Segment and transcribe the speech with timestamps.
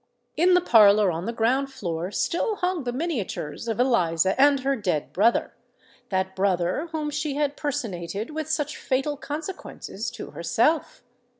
[0.35, 4.75] In the parlour on the ground floor still hung the miniatures of Eliza and her
[4.75, 11.03] dead brother—that brother whom she had personated with such fatal consequences to herself!